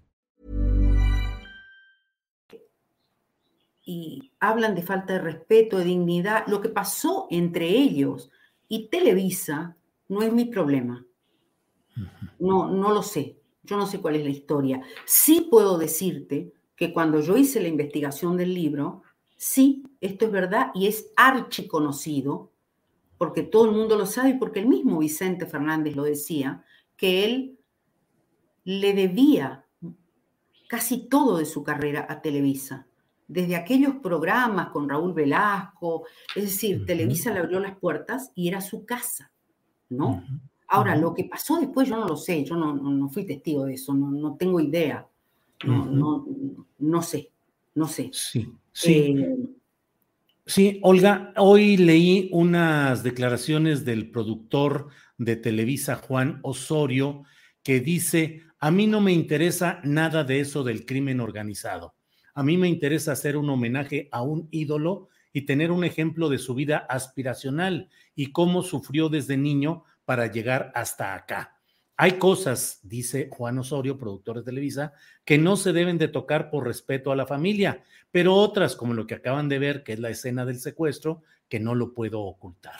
Y 3.83 4.31
hablan 4.39 4.75
de 4.75 4.83
falta 4.83 5.13
de 5.13 5.19
respeto, 5.19 5.77
de 5.77 5.85
dignidad. 5.85 6.45
Lo 6.47 6.61
que 6.61 6.69
pasó 6.69 7.27
entre 7.29 7.67
ellos 7.67 8.29
y 8.67 8.87
Televisa 8.89 9.75
no 10.07 10.21
es 10.21 10.31
mi 10.31 10.45
problema. 10.45 11.05
No, 12.39 12.69
no 12.69 12.93
lo 12.93 13.01
sé. 13.01 13.37
Yo 13.63 13.77
no 13.77 13.85
sé 13.85 13.99
cuál 13.99 14.15
es 14.15 14.23
la 14.23 14.29
historia. 14.29 14.81
Sí 15.05 15.47
puedo 15.49 15.77
decirte 15.77 16.53
que 16.75 16.93
cuando 16.93 17.21
yo 17.21 17.37
hice 17.37 17.61
la 17.61 17.67
investigación 17.67 18.37
del 18.37 18.53
libro, 18.53 19.03
sí, 19.37 19.83
esto 20.01 20.25
es 20.25 20.31
verdad 20.31 20.71
y 20.73 20.87
es 20.87 21.11
archiconocido, 21.15 22.51
porque 23.17 23.43
todo 23.43 23.65
el 23.65 23.71
mundo 23.71 23.97
lo 23.97 24.05
sabe 24.05 24.31
y 24.31 24.33
porque 24.37 24.59
el 24.59 24.67
mismo 24.67 24.99
Vicente 24.99 25.45
Fernández 25.45 25.95
lo 25.95 26.03
decía, 26.03 26.63
que 26.97 27.23
él 27.23 27.59
le 28.63 28.93
debía 28.93 29.65
casi 30.67 31.07
todo 31.07 31.37
de 31.37 31.45
su 31.45 31.63
carrera 31.63 32.05
a 32.09 32.21
Televisa 32.21 32.87
desde 33.31 33.55
aquellos 33.55 33.95
programas 34.03 34.69
con 34.69 34.89
Raúl 34.89 35.13
Velasco, 35.13 36.05
es 36.35 36.43
decir, 36.43 36.85
Televisa 36.85 37.31
le 37.31 37.39
abrió 37.39 37.61
las 37.61 37.77
puertas 37.77 38.29
y 38.35 38.49
era 38.49 38.59
su 38.59 38.85
casa, 38.85 39.31
¿no? 39.89 40.23
Ahora, 40.67 40.97
lo 40.97 41.13
que 41.13 41.23
pasó 41.23 41.57
después 41.59 41.87
yo 41.87 41.95
no 41.95 42.07
lo 42.07 42.17
sé, 42.17 42.43
yo 42.43 42.57
no, 42.57 43.09
fui 43.09 43.25
testigo 43.25 43.65
de 43.65 43.75
eso, 43.75 43.93
no, 43.93 44.35
tengo 44.35 44.59
idea, 44.59 45.07
no, 45.63 46.25
no, 46.77 47.01
sé, 47.01 47.29
no 47.75 47.87
sé. 47.87 48.09
Sí, 48.11 48.53
sí. 48.73 49.15
Eh, 49.17 49.37
sí, 50.45 50.79
Olga, 50.83 51.33
hoy 51.37 51.77
leí 51.77 52.29
unas 52.33 53.01
declaraciones 53.01 53.85
del 53.85 54.11
productor 54.11 54.89
de 55.17 55.37
Televisa, 55.37 55.95
Juan 55.95 56.39
Osorio, 56.43 57.23
que 57.63 57.79
dice, 57.79 58.41
a 58.59 58.71
mí 58.71 58.87
no 58.87 58.99
me 58.99 59.13
interesa 59.13 59.79
nada 59.85 60.25
de 60.25 60.41
eso 60.41 60.63
del 60.65 60.85
crimen 60.85 61.21
organizado. 61.21 61.93
A 62.33 62.43
mí 62.43 62.57
me 62.57 62.69
interesa 62.69 63.11
hacer 63.11 63.37
un 63.37 63.49
homenaje 63.49 64.09
a 64.11 64.21
un 64.21 64.47
ídolo 64.51 65.09
y 65.33 65.41
tener 65.45 65.71
un 65.71 65.83
ejemplo 65.83 66.29
de 66.29 66.37
su 66.37 66.53
vida 66.53 66.77
aspiracional 66.77 67.89
y 68.15 68.31
cómo 68.31 68.63
sufrió 68.63 69.09
desde 69.09 69.37
niño 69.37 69.83
para 70.05 70.27
llegar 70.27 70.71
hasta 70.75 71.15
acá. 71.15 71.57
Hay 71.97 72.13
cosas, 72.13 72.79
dice 72.83 73.29
Juan 73.31 73.59
Osorio, 73.59 73.97
productor 73.97 74.37
de 74.37 74.43
Televisa, 74.43 74.93
que 75.23 75.37
no 75.37 75.55
se 75.55 75.71
deben 75.71 75.97
de 75.97 76.07
tocar 76.07 76.49
por 76.49 76.65
respeto 76.65 77.11
a 77.11 77.15
la 77.15 77.27
familia, 77.27 77.83
pero 78.09 78.33
otras, 78.33 78.75
como 78.75 78.93
lo 78.93 79.05
que 79.05 79.15
acaban 79.15 79.47
de 79.49 79.59
ver, 79.59 79.83
que 79.83 79.93
es 79.93 79.99
la 79.99 80.09
escena 80.09 80.43
del 80.45 80.59
secuestro, 80.59 81.21
que 81.47 81.59
no 81.59 81.75
lo 81.75 81.93
puedo 81.93 82.21
ocultar. 82.21 82.79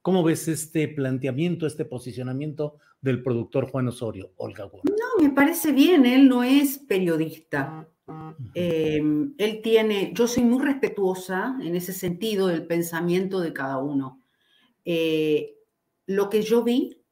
¿Cómo 0.00 0.24
ves 0.24 0.48
este 0.48 0.88
planteamiento, 0.88 1.66
este 1.66 1.84
posicionamiento 1.84 2.78
del 3.00 3.22
productor 3.22 3.70
Juan 3.70 3.88
Osorio, 3.88 4.32
Olga 4.36 4.64
No, 4.64 5.22
me 5.22 5.30
parece 5.30 5.70
bien, 5.72 6.06
él 6.06 6.28
no 6.28 6.42
es 6.42 6.78
periodista. 6.78 7.86
Em, 8.54 9.34
él 9.38 9.60
tiene, 9.62 10.12
yo 10.14 10.26
soy 10.26 10.44
muy 10.44 10.64
respetuosa 10.64 11.56
en 11.60 11.76
ese 11.76 11.92
sentido 11.92 12.48
del 12.48 12.66
pensamiento 12.66 13.40
de 13.40 13.52
cada 13.52 13.78
uno. 13.78 14.22
Eh, 14.84 15.56
lo 16.06 16.28
que 16.28 16.42
yo 16.42 16.64
vi 16.64 17.02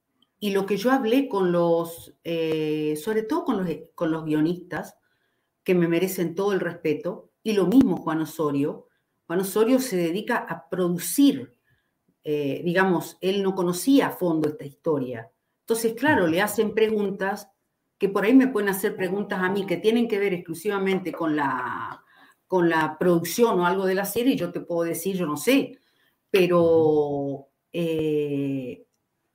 y 0.41 0.51
lo 0.51 0.67
que 0.67 0.77
yo 0.77 0.91
hablé 0.91 1.29
con 1.29 1.53
los, 1.53 2.15
eh, 2.25 2.97
sobre 2.97 3.23
todo 3.23 3.45
con 3.45 3.59
los, 3.59 3.69
con 3.95 4.11
los 4.11 4.25
guionistas, 4.25 4.97
que 5.63 5.75
me 5.75 5.89
merecen 5.89 6.35
todo 6.35 6.53
el 6.53 6.61
respeto, 6.61 7.31
y 7.43 7.53
lo 7.53 7.67
mismo 7.67 7.97
Juan 7.97 8.23
Osorio. 8.23 8.89
Juan 9.27 9.41
Osorio 9.41 9.79
se 9.79 9.97
dedica 9.97 10.39
a 10.39 10.69
producir, 10.69 11.55
eh, 12.25 12.63
digamos, 12.65 13.19
él 13.21 13.43
no 13.43 13.55
conocía 13.55 14.09
a 14.09 14.11
fondo 14.11 14.49
esta 14.49 14.65
historia. 14.65 15.31
Entonces, 15.61 15.95
claro, 15.95 16.27
le 16.27 16.41
hacen 16.41 16.75
preguntas 16.75 17.49
que 18.01 18.09
por 18.09 18.25
ahí 18.25 18.33
me 18.33 18.49
pueden 18.49 18.71
hacer 18.71 18.97
preguntas 18.97 19.41
a 19.41 19.51
mí 19.51 19.67
que 19.67 19.77
tienen 19.77 20.09
que 20.09 20.19
ver 20.19 20.33
exclusivamente 20.33 21.13
con 21.13 21.37
la, 21.37 22.03
con 22.47 22.71
la 22.71 22.97
producción 22.99 23.61
o 23.61 23.67
algo 23.67 23.85
de 23.85 23.95
la 23.95 24.07
serie, 24.07 24.37
yo 24.37 24.51
te 24.51 24.61
puedo 24.61 24.89
decir, 24.89 25.17
yo 25.17 25.27
no 25.27 25.37
sé, 25.37 25.79
pero 26.31 27.49
eh, 27.71 28.87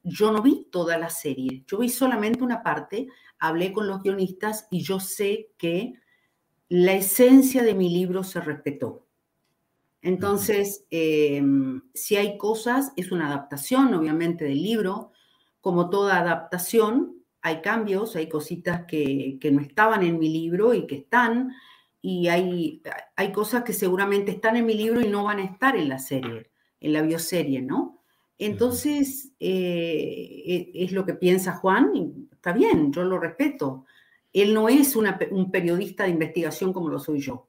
yo 0.01 0.31
no 0.31 0.41
vi 0.41 0.67
toda 0.71 0.97
la 0.97 1.11
serie, 1.11 1.63
yo 1.67 1.77
vi 1.77 1.89
solamente 1.89 2.43
una 2.43 2.63
parte, 2.63 3.07
hablé 3.37 3.71
con 3.71 3.85
los 3.85 4.01
guionistas 4.01 4.67
y 4.71 4.81
yo 4.81 4.99
sé 4.99 5.51
que 5.59 5.93
la 6.67 6.93
esencia 6.93 7.61
de 7.61 7.75
mi 7.75 7.89
libro 7.89 8.23
se 8.23 8.41
respetó. 8.41 9.05
Entonces, 10.01 10.87
em, 10.89 11.83
si 11.93 12.15
hay 12.15 12.39
cosas, 12.39 12.93
es 12.95 13.11
una 13.11 13.27
adaptación, 13.27 13.93
obviamente, 13.93 14.45
del 14.45 14.63
libro. 14.63 15.11
Como 15.61 15.91
toda 15.91 16.17
adaptación, 16.17 17.14
hay 17.45 17.61
cambios, 17.61 18.15
hay 18.15 18.27
cositas 18.27 18.85
que, 18.87 19.37
no 19.51 19.61
estaban 19.61 20.01
en 20.01 20.17
mi 20.17 20.29
libro 20.29 20.73
y 20.73 20.87
que 20.87 20.95
están, 20.95 21.53
y 22.01 22.27
hay, 22.27 22.81
hay 23.15 23.31
cosas 23.31 23.63
que 23.63 23.71
seguramente 23.71 24.31
están 24.31 24.55
en 24.55 24.65
mi 24.65 24.73
libro 24.73 24.99
y 24.99 25.09
no 25.09 25.25
van 25.25 25.37
a 25.37 25.43
estar 25.43 25.75
en 25.75 25.87
la 25.87 25.99
serie, 25.99 26.49
en 26.79 26.93
la 26.93 27.03
bioserie, 27.03 27.61
¿no? 27.61 28.01
Entonces, 28.39 29.31
eh, 29.39 30.41
e, 30.43 30.71
es 30.73 30.91
lo 30.91 31.05
que 31.05 31.13
piensa 31.13 31.51
Juan, 31.51 31.91
y 31.95 32.29
está 32.31 32.51
bien, 32.51 32.91
yo 32.91 33.03
lo 33.03 33.19
respeto. 33.19 33.85
Él 34.33 34.51
no 34.51 34.67
es 34.67 34.95
un 34.95 35.51
periodista 35.51 36.05
de 36.05 36.09
investigación 36.09 36.73
como 36.73 36.89
lo 36.89 36.97
soy 36.97 37.19
yo. 37.19 37.47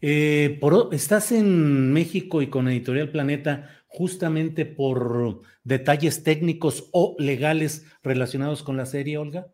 Eh, 0.00 0.56
por, 0.58 0.88
estás 0.92 1.32
en 1.32 1.92
México 1.92 2.40
y 2.40 2.46
con 2.46 2.66
Editorial 2.66 3.10
Planeta 3.10 3.75
justamente 3.86 4.66
por 4.66 5.42
detalles 5.64 6.22
técnicos 6.22 6.88
o 6.92 7.16
legales 7.18 7.86
relacionados 8.02 8.62
con 8.62 8.76
la 8.76 8.86
serie, 8.86 9.18
Olga? 9.18 9.52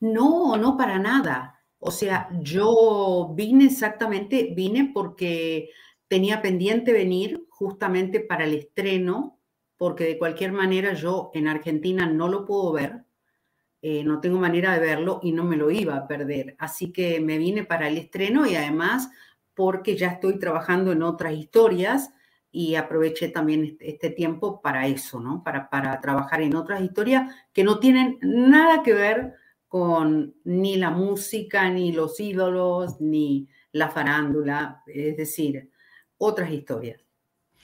No, 0.00 0.56
no 0.56 0.76
para 0.76 0.98
nada. 0.98 1.62
O 1.78 1.90
sea, 1.90 2.28
yo 2.40 3.32
vine 3.34 3.66
exactamente, 3.66 4.52
vine 4.56 4.90
porque 4.92 5.70
tenía 6.08 6.42
pendiente 6.42 6.92
venir 6.92 7.46
justamente 7.50 8.20
para 8.20 8.44
el 8.44 8.54
estreno, 8.54 9.40
porque 9.76 10.04
de 10.04 10.18
cualquier 10.18 10.52
manera 10.52 10.94
yo 10.94 11.30
en 11.34 11.48
Argentina 11.48 12.06
no 12.06 12.28
lo 12.28 12.44
puedo 12.44 12.72
ver, 12.72 13.04
eh, 13.82 14.02
no 14.02 14.20
tengo 14.20 14.38
manera 14.38 14.72
de 14.72 14.80
verlo 14.80 15.20
y 15.22 15.32
no 15.32 15.44
me 15.44 15.56
lo 15.56 15.70
iba 15.70 15.96
a 15.96 16.06
perder. 16.06 16.56
Así 16.58 16.92
que 16.92 17.20
me 17.20 17.36
vine 17.36 17.64
para 17.64 17.88
el 17.88 17.98
estreno 17.98 18.46
y 18.46 18.56
además 18.56 19.10
porque 19.54 19.96
ya 19.96 20.08
estoy 20.08 20.38
trabajando 20.38 20.92
en 20.92 21.02
otras 21.02 21.34
historias 21.34 22.12
y 22.54 22.76
aproveché 22.76 23.30
también 23.30 23.76
este, 23.80 24.10
tiempo 24.10 24.62
para 24.62 24.86
eso, 24.86 25.18
¿no? 25.18 25.42
Para, 25.42 25.68
para 25.68 26.00
trabajar 26.00 26.40
en 26.40 26.54
otras 26.54 26.80
historias 26.80 27.34
que 27.52 27.64
no 27.64 27.80
tienen 27.80 28.16
nada 28.22 28.84
que 28.84 28.92
ver 28.92 29.34
con 29.66 30.36
ni 30.44 30.76
la 30.76 30.90
música, 30.90 31.68
ni 31.68 31.90
los 31.90 32.20
ídolos, 32.20 33.00
ni 33.00 33.48
la 33.72 33.88
farándula, 33.88 34.84
es 34.86 35.16
decir, 35.16 35.68
otras 36.16 36.52
historias. 36.52 37.00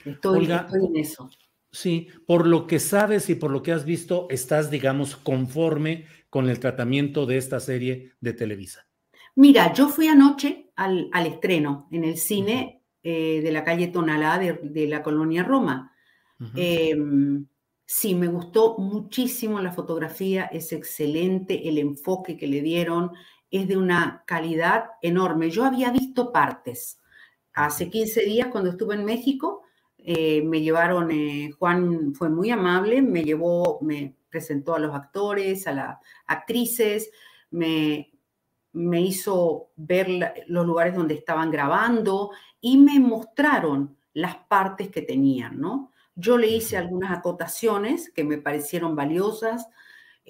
Estoy, 0.03 0.51
en 0.51 0.97
eso. 0.97 1.29
Sí, 1.71 2.09
por 2.25 2.45
lo 2.45 2.67
que 2.67 2.79
sabes 2.79 3.29
y 3.29 3.35
por 3.35 3.49
lo 3.49 3.63
que 3.63 3.71
has 3.71 3.85
visto, 3.85 4.27
estás, 4.29 4.69
digamos, 4.69 5.15
conforme 5.15 6.05
con 6.29 6.49
el 6.49 6.59
tratamiento 6.59 7.25
de 7.25 7.37
esta 7.37 7.61
serie 7.61 8.11
de 8.19 8.33
Televisa. 8.33 8.85
Mira, 9.35 9.71
yo 9.73 9.87
fui 9.87 10.07
anoche 10.07 10.71
al, 10.75 11.09
estreno 11.25 11.87
en 11.91 12.03
el 12.03 12.17
cine 12.17 12.80
eh, 13.03 13.41
de 13.41 13.51
la 13.51 13.63
calle 13.63 13.87
Tonalá 13.87 14.37
de, 14.37 14.87
la 14.87 15.01
colonia 15.03 15.43
Roma. 15.43 15.91
Em, 16.55 17.45
sí, 17.85 18.15
me 18.15 18.27
gustó 18.27 18.77
muchísimo 18.77 19.59
la 19.59 19.71
fotografía, 19.71 20.45
es 20.45 20.71
excelente, 20.71 21.67
el 21.69 21.77
enfoque 21.77 22.37
que 22.37 22.47
le 22.47 22.61
dieron 22.61 23.11
es 23.51 23.67
de 23.67 23.77
una 23.77 24.23
calidad 24.25 24.85
enorme. 25.01 25.51
Yo 25.51 25.65
había 25.65 25.91
visto 25.91 26.31
partes. 26.31 26.99
Hace 27.53 27.89
15 27.89 28.21
días 28.21 28.47
cuando 28.47 28.71
estuve 28.71 28.95
en 28.95 29.05
México, 29.05 29.63
eh, 29.97 30.41
me 30.41 30.61
llevaron, 30.61 31.11
eh, 31.11 31.51
Juan 31.59 32.15
fue 32.15 32.29
muy 32.29 32.49
amable, 32.49 33.01
me 33.01 33.23
llevó, 33.23 33.79
me 33.81 34.15
presentó 34.29 34.73
a 34.73 34.79
los 34.79 34.95
actores, 34.95 35.67
a 35.67 35.73
las 35.73 35.97
actrices, 36.25 37.11
me, 37.51 38.10
me 38.73 39.01
hizo 39.01 39.69
ver 39.75 40.07
los 40.47 40.65
lugares 40.65 40.95
donde 40.95 41.15
estaban 41.15 41.51
grabando 41.51 42.31
y 42.59 42.77
me 42.77 42.99
mostraron 42.99 43.97
las 44.13 44.35
partes 44.35 44.89
que 44.89 45.01
tenían, 45.01 45.59
¿no? 45.59 45.91
Yo 46.15 46.37
le 46.37 46.47
hice 46.47 46.77
algunas 46.77 47.17
acotaciones 47.17 48.11
que 48.11 48.23
me 48.23 48.37
parecieron 48.37 48.95
valiosas, 48.95 49.67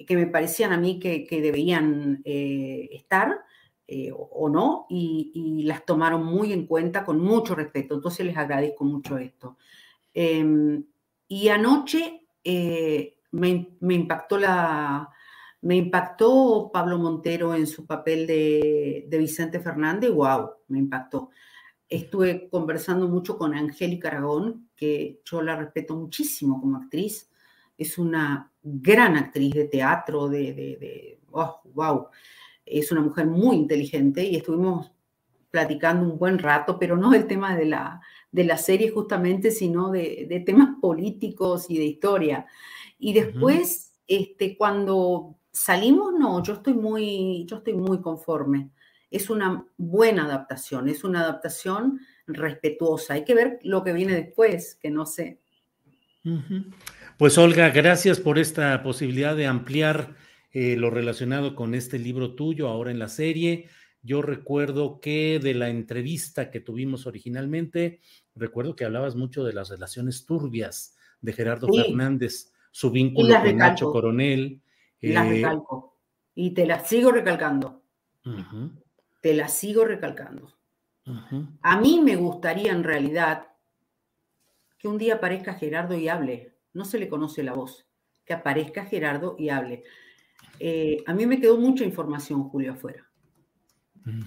que 0.06 0.16
me 0.16 0.26
parecían 0.26 0.72
a 0.72 0.78
mí 0.78 0.98
que, 0.98 1.26
que 1.26 1.40
debían 1.40 2.22
eh, 2.24 2.88
estar 2.92 3.42
o, 4.14 4.48
no, 4.48 4.86
y, 4.88 5.62
las 5.64 5.84
tomaron 5.84 6.24
muy 6.24 6.52
en 6.52 6.66
cuenta 6.66 7.04
con 7.04 7.20
mucho 7.20 7.54
respeto. 7.54 7.94
Entonces 7.94 8.26
les 8.26 8.36
agradezco 8.36 8.84
mucho 8.84 9.18
esto. 9.18 9.56
Em, 10.14 10.84
y 11.28 11.48
anoche 11.48 12.26
eh, 12.44 13.16
me, 13.32 13.68
impactó 13.80 14.38
la, 14.38 15.08
me 15.62 15.76
impactó 15.76 16.70
Pablo 16.72 16.98
Montero 16.98 17.54
en 17.54 17.66
su 17.66 17.86
papel 17.86 18.26
de, 18.26 19.16
Vicente 19.18 19.60
Fernández, 19.60 20.10
wow, 20.10 20.50
me 20.68 20.78
impactó. 20.78 21.30
Estuve 21.88 22.48
conversando 22.48 23.08
mucho 23.08 23.38
con 23.38 23.54
Angélica 23.54 24.08
Aragón, 24.08 24.68
que 24.74 25.20
yo 25.24 25.40
la 25.40 25.56
respeto 25.56 25.94
muchísimo 25.94 26.60
como 26.60 26.78
actriz. 26.78 27.30
Es 27.78 27.96
una 27.96 28.50
gran 28.62 29.16
actriz 29.16 29.54
de 29.54 29.64
teatro, 29.66 30.28
de, 30.28 30.52
de, 30.52 31.20
oh, 31.30 31.60
wow. 31.74 32.06
Es 32.66 32.90
una 32.90 33.02
mujer 33.02 33.26
muy 33.26 33.56
inteligente 33.56 34.24
y 34.24 34.36
estuvimos 34.36 34.90
platicando 35.50 36.10
un 36.10 36.18
buen 36.18 36.38
rato, 36.38 36.78
pero 36.78 36.96
no 36.96 37.10
del 37.10 37.26
tema 37.28 37.54
de 37.54 37.66
la, 37.66 38.00
de 38.32 38.44
la 38.44 38.56
serie 38.56 38.90
justamente, 38.90 39.52
sino 39.52 39.90
de, 39.92 40.42
temas 40.44 40.70
políticos 40.80 41.66
y 41.68 41.78
de 41.78 41.84
historia. 41.84 42.46
Y 42.98 43.12
después, 43.12 43.92
este, 44.08 44.56
cuando 44.56 45.36
salimos, 45.52 46.12
no, 46.18 46.42
yo 46.42 46.54
estoy 46.54 46.74
muy, 46.74 47.44
yo 47.46 47.58
estoy 47.58 47.74
muy 47.74 48.00
conforme. 48.00 48.70
Es 49.10 49.28
una 49.28 49.66
buena 49.76 50.24
adaptación, 50.24 50.88
es 50.88 51.04
una 51.04 51.20
adaptación 51.20 52.00
respetuosa. 52.26 53.14
Hay 53.14 53.24
que 53.24 53.34
ver 53.34 53.58
lo 53.62 53.84
que 53.84 53.92
viene 53.92 54.14
después, 54.14 54.76
que 54.80 54.90
no 54.90 55.04
sé. 55.04 55.38
Pues 57.18 57.36
Olga, 57.36 57.70
gracias 57.70 58.20
por 58.20 58.38
esta 58.38 58.82
posibilidad 58.82 59.36
de 59.36 59.46
ampliar 59.46 60.16
eh, 60.52 60.76
lo 60.76 60.90
relacionado 60.90 61.54
con 61.54 61.74
este 61.74 61.98
libro 61.98 62.34
tuyo 62.34 62.68
ahora 62.68 62.90
en 62.90 62.98
la 62.98 63.08
serie. 63.08 63.68
Yo 64.02 64.22
recuerdo 64.22 65.00
que 65.00 65.38
de 65.42 65.54
la 65.54 65.68
entrevista 65.68 66.50
que 66.50 66.60
tuvimos 66.60 67.06
originalmente, 67.06 68.00
recuerdo 68.34 68.74
que 68.74 68.84
hablabas 68.84 69.14
mucho 69.14 69.44
de 69.44 69.52
las 69.52 69.68
relaciones 69.68 70.26
turbias 70.26 70.96
de 71.20 71.32
Gerardo 71.32 71.68
Fernández, 71.68 72.52
su 72.70 72.90
vínculo 72.90 73.34
con 73.42 73.56
Nacho 73.56 73.92
Coronel. 73.92 74.60
Y 75.02 75.12
las 75.12 75.26
eh, 75.26 75.30
recalco. 75.30 75.98
Y 76.34 76.54
te 76.54 76.64
las 76.64 76.88
sigo 76.88 77.12
recalcando. 77.12 77.82
Te 79.20 79.34
las 79.34 79.52
sigo 79.52 79.84
recalcando. 79.84 80.56
A 81.60 81.80
mí 81.80 82.00
me 82.02 82.16
gustaría 82.16 82.72
en 82.72 82.84
realidad 82.84 83.48
que 84.78 84.88
un 84.88 84.96
día 84.96 85.14
aparezca 85.14 85.54
Gerardo 85.54 85.96
y 85.96 86.08
hable. 86.08 86.56
No 86.72 86.84
se 86.84 86.98
le 86.98 87.08
conoce 87.08 87.42
la 87.42 87.52
voz. 87.52 87.86
Que 88.24 88.32
aparezca 88.32 88.84
Gerardo 88.84 89.36
y 89.38 89.50
hable. 89.50 89.82
Eh, 90.58 91.02
a 91.06 91.12
mí 91.12 91.26
me 91.26 91.40
quedó 91.40 91.58
mucha 91.58 91.84
información, 91.84 92.48
Julio, 92.48 92.72
afuera. 92.72 93.04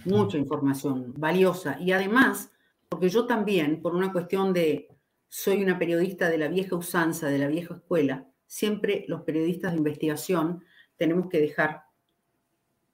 Mucha 0.06 0.38
información 0.38 1.14
valiosa. 1.18 1.78
Y 1.80 1.92
además, 1.92 2.52
porque 2.90 3.10
yo 3.10 3.26
también, 3.26 3.82
por 3.82 3.96
una 3.96 4.12
cuestión 4.12 4.54
de, 4.54 4.90
soy 5.28 5.64
una 5.64 5.80
periodista 5.80 6.30
de 6.30 6.38
la 6.38 6.48
vieja 6.48 6.76
usanza, 6.76 7.28
de 7.28 7.40
la 7.40 7.48
vieja 7.48 7.76
escuela, 7.76 8.28
siempre 8.48 9.06
los 9.08 9.22
periodistas 9.22 9.72
de 9.72 9.78
investigación 9.78 10.64
tenemos 10.98 11.30
que 11.30 11.40
dejar 11.40 11.84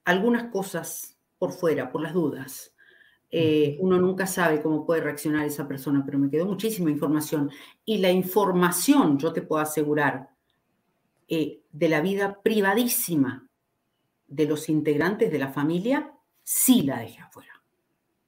algunas 0.06 0.52
cosas 0.52 1.18
por 1.38 1.52
fuera, 1.52 1.92
por 1.92 2.02
las 2.02 2.14
dudas. 2.14 2.74
Eh, 3.30 3.78
uno 3.80 3.98
nunca 3.98 4.28
sabe 4.28 4.62
cómo 4.62 4.86
puede 4.86 5.02
reaccionar 5.02 5.46
esa 5.46 5.68
persona, 5.68 6.04
pero 6.06 6.20
me 6.20 6.30
quedó 6.30 6.46
muchísima 6.46 6.92
información. 6.92 7.50
Y 7.86 8.00
la 8.00 8.12
información, 8.12 9.18
yo 9.18 9.32
te 9.32 9.42
puedo 9.42 9.62
asegurar, 9.62 10.30
eh, 11.28 11.62
de 11.72 11.90
la 11.90 12.02
vida 12.02 12.42
privadísima 12.42 13.48
de 14.28 14.46
los 14.46 14.68
integrantes 14.68 15.32
de 15.32 15.40
la 15.40 15.48
familia, 15.48 16.14
sí 16.44 16.82
la 16.82 17.00
dejé 17.00 17.22
afuera. 17.22 17.62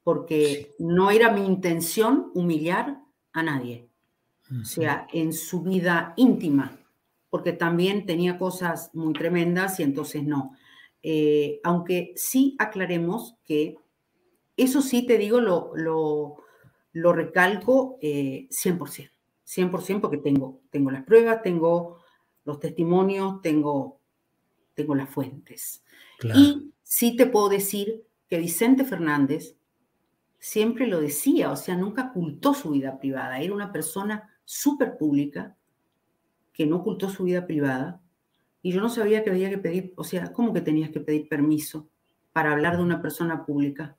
Porque 0.02 0.74
no 0.78 1.10
era 1.10 1.30
mi 1.30 1.44
intención 1.44 2.30
humillar 2.34 2.98
a 3.32 3.42
nadie, 3.42 3.88
o 4.60 4.64
sea, 4.64 5.06
en 5.12 5.32
su 5.32 5.62
vida 5.62 6.12
íntima, 6.16 6.78
porque 7.34 7.52
también 7.52 8.06
tenía 8.06 8.38
cosas 8.38 8.90
muy 8.92 9.12
tremendas 9.12 9.80
y 9.80 9.82
entonces 9.82 10.22
no. 10.22 10.52
Eh, 11.02 11.58
aunque 11.64 12.12
sí 12.14 12.54
aclaremos 12.60 13.34
que 13.44 13.76
eso 14.56 14.80
sí 14.80 15.04
te 15.04 15.18
digo, 15.18 15.40
lo, 15.40 15.72
lo, 16.92 17.12
recalco 17.12 17.98
100%, 18.00 18.00
eh, 18.02 19.10
100% 19.44 20.00
porque 20.00 20.18
tengo, 20.18 20.60
tengo 20.70 20.92
las 20.92 21.02
pruebas, 21.02 21.42
tengo 21.42 21.98
los 22.44 22.60
testimonios, 22.60 23.42
tengo, 23.42 23.98
tengo 24.74 24.94
las 24.94 25.10
fuentes. 25.10 25.82
Y 26.36 26.70
sí 26.84 27.16
te 27.16 27.26
puedo 27.26 27.48
decir 27.48 28.04
que 28.28 28.38
Vicente 28.38 28.84
Fernández 28.84 29.56
siempre 30.38 30.86
lo 30.86 31.00
decía, 31.00 31.50
o 31.50 31.56
sea, 31.56 31.74
nunca 31.74 32.12
ocultó 32.12 32.54
su 32.54 32.70
vida 32.70 32.96
privada. 33.00 33.40
Era 33.40 33.52
una 33.52 33.72
persona 33.72 34.30
súper 34.44 34.96
pública 34.96 35.56
que 36.54 36.66
no 36.66 36.76
ocultó 36.76 37.10
su 37.10 37.24
vida 37.24 37.46
privada. 37.46 38.00
Y 38.62 38.72
yo 38.72 38.80
no 38.80 38.88
sabía 38.88 39.22
que 39.22 39.30
había 39.30 39.50
que 39.50 39.58
pedir, 39.58 39.92
o 39.96 40.04
sea, 40.04 40.32
¿cómo 40.32 40.54
que 40.54 40.62
tenías 40.62 40.90
que 40.90 41.00
pedir 41.00 41.28
permiso 41.28 41.88
para 42.32 42.52
hablar 42.52 42.78
de 42.78 42.82
una 42.82 43.02
persona 43.02 43.44
pública? 43.44 43.96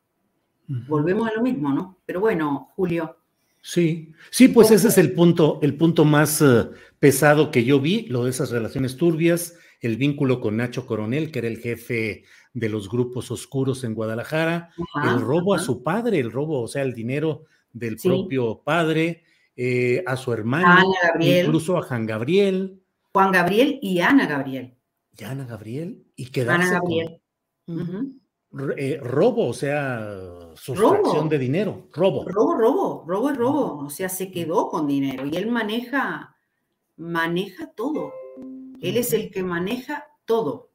Volvemos 0.68 1.30
a 1.30 1.34
lo 1.36 1.44
mismo, 1.44 1.72
¿no? 1.72 2.00
Pero 2.08 2.22
bueno, 2.22 2.72
Julio. 2.76 3.18
Sí, 3.62 4.13
sí, 4.32 4.48
pues 4.48 4.72
ese 4.72 4.88
es 4.88 4.98
el 4.98 5.13
punto, 5.13 5.60
el 5.62 5.76
punto 5.76 6.06
más 6.06 6.41
eh, 6.41 6.70
pesado 7.00 7.52
que 7.52 7.63
yo 7.63 7.80
vi, 7.80 8.08
lo 8.08 8.24
de 8.24 8.32
esas 8.32 8.50
relaciones 8.50 8.98
turbias, 8.98 9.58
el 9.82 9.98
vínculo 9.98 10.39
con 10.39 10.58
Nacho 10.58 10.86
Coronel, 10.86 11.32
que 11.32 11.39
era 11.39 11.48
el 11.48 11.58
jefe 11.58 12.24
de 12.54 12.70
los 12.70 12.89
grupos 12.89 13.30
oscuros 13.32 13.84
en 13.84 13.94
Guadalajara, 13.94 14.72
el 15.04 15.20
robo 15.20 15.54
a 15.54 15.60
su 15.60 15.84
padre, 15.84 16.20
el 16.20 16.32
robo, 16.32 16.62
o 16.62 16.68
sea, 16.68 16.84
el 16.84 16.94
dinero 16.94 17.46
del 17.74 17.98
propio 17.98 18.62
padre, 18.63 19.24
eh, 19.56 20.04
a 20.06 20.18
su 20.18 20.34
hermano, 20.34 20.94
incluso 21.20 21.78
a 21.78 21.84
Juan 21.84 22.06
Gabriel. 22.06 22.82
Juan 23.13 23.32
Gabriel 23.32 23.80
y 23.82 24.00
Ana 24.00 24.28
Gabriel. 24.28 24.78
Y 25.18 25.24
Ana 25.24 25.46
Gabriel, 25.46 26.04
y 26.15 26.26
quedarse 26.28 26.68
Ana 26.68 26.80
Gabriel. 26.80 27.22
Eh, 28.78 29.00
robo, 29.02 29.50
o 29.50 29.54
sea, 29.54 30.54
sustracción 30.56 31.28
de 31.28 31.38
dinero, 31.38 31.89
robo. 31.91 32.26
Robo, 32.26 32.56
robo, 32.56 33.06
robo 33.06 33.30
es 33.30 33.38
robo, 33.38 33.78
o 33.86 33.89
sea, 33.89 34.08
se 34.08 34.32
quedó 34.32 34.70
con 34.70 34.88
dinero 34.88 35.26
y 35.26 35.36
él 35.36 35.52
maneja, 35.52 36.36
maneja 36.96 37.72
todo. 37.74 38.13
Él 38.82 38.98
es 38.98 39.12
el 39.12 39.30
que 39.30 39.44
maneja 39.44 40.06
todo. 40.26 40.72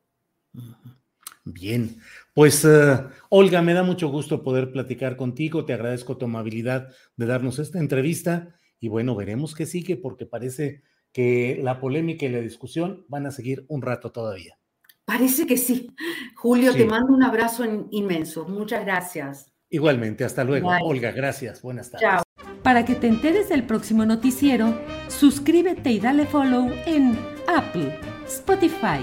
Bien, 1.44 1.96
pues 2.34 2.66
eh, 2.66 2.98
Olga, 3.30 3.62
me 3.62 3.72
da 3.72 3.82
mucho 3.82 4.08
gusto 4.08 4.42
poder 4.42 4.72
platicar 4.72 5.16
contigo, 5.16 5.64
te 5.64 5.72
agradezco 5.72 6.18
tu 6.18 6.26
amabilidad 6.26 6.88
de 7.16 7.26
darnos 7.26 7.58
esta 7.58 7.78
entrevista 7.78 8.54
y 8.80 8.88
bueno, 8.88 9.14
veremos 9.14 9.54
qué 9.54 9.66
sigue 9.66 9.96
porque 9.96 10.26
parece 10.26 10.82
que 11.12 11.60
la 11.62 11.80
polémica 11.80 12.26
y 12.26 12.30
la 12.30 12.40
discusión 12.40 13.04
van 13.08 13.26
a 13.26 13.30
seguir 13.30 13.64
un 13.68 13.82
rato 13.82 14.10
todavía. 14.10 14.58
Parece 15.04 15.46
que 15.46 15.56
sí. 15.56 15.90
Julio, 16.36 16.72
te 16.72 16.86
mando 16.86 17.12
un 17.12 17.22
abrazo 17.22 17.64
inmenso. 17.90 18.48
Muchas 18.48 18.84
gracias. 18.84 19.52
Igualmente, 19.68 20.24
hasta 20.24 20.44
luego. 20.44 20.70
Olga, 20.82 21.10
gracias. 21.12 21.62
Buenas 21.62 21.90
tardes. 21.90 22.08
Chao. 22.08 22.22
Para 22.62 22.84
que 22.84 22.94
te 22.94 23.06
enteres 23.06 23.48
del 23.48 23.64
próximo 23.64 24.04
noticiero, 24.04 24.78
suscríbete 25.08 25.90
y 25.90 26.00
dale 26.00 26.26
follow 26.26 26.70
en 26.86 27.18
Apple, 27.48 27.98
Spotify, 28.26 29.00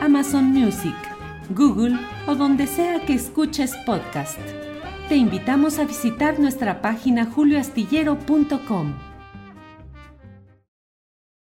Amazon 0.00 0.44
Music, 0.44 0.94
Google 1.50 1.96
o 2.26 2.34
donde 2.34 2.66
sea 2.66 3.04
que 3.06 3.14
escuches 3.14 3.74
podcast. 3.86 4.38
Te 5.08 5.16
invitamos 5.16 5.78
a 5.78 5.86
visitar 5.86 6.38
nuestra 6.38 6.82
página 6.82 7.24
julioastillero.com. 7.24 9.07